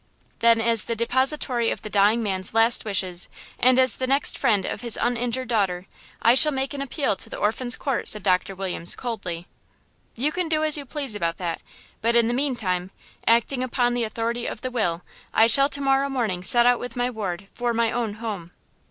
"Then, 0.39 0.59
as 0.59 0.85
the 0.85 0.95
depository 0.95 1.69
of 1.69 1.83
the 1.83 1.87
dying 1.91 2.23
man's 2.23 2.55
last 2.55 2.85
wishes 2.85 3.29
and 3.59 3.77
as 3.77 3.97
the 3.97 4.07
next 4.07 4.35
friend 4.35 4.65
of 4.65 4.81
his 4.81 4.97
injured 4.97 5.49
daughter, 5.49 5.85
I 6.23 6.33
shall 6.33 6.51
make 6.51 6.73
an 6.73 6.81
appeal 6.81 7.15
to 7.15 7.29
the 7.29 7.37
Orphans' 7.37 7.75
Court," 7.75 8.07
said 8.07 8.23
Doctor 8.23 8.55
Williams, 8.55 8.95
coldly. 8.95 9.45
"You 10.15 10.31
can 10.31 10.49
do 10.49 10.63
as 10.63 10.75
you 10.75 10.87
please 10.87 11.13
about 11.13 11.37
that; 11.37 11.61
but 12.01 12.15
in 12.15 12.27
the 12.27 12.33
mean 12.33 12.55
time, 12.55 12.89
acting 13.27 13.61
upon 13.61 13.93
the 13.93 14.03
authority 14.03 14.47
of 14.47 14.61
the 14.61 14.71
will, 14.71 15.03
I 15.35 15.45
shall 15.45 15.69
to 15.69 15.81
morrow 15.81 16.09
morning 16.09 16.41
set 16.41 16.65
out 16.65 16.79
with 16.79 16.95
my 16.95 17.11
ward 17.11 17.47
for 17.53 17.71
my 17.71 17.91
own 17.91 18.15
home." 18.15 18.53